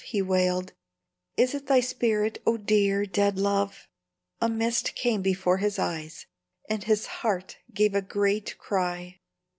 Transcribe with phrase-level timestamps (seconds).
[0.03, 0.73] he wailed,
[1.37, 3.87] "Is it thy spirit, O dear, dead love?"
[4.41, 6.25] A mist came before his eyes,
[6.67, 9.19] and his heart gave a great cry.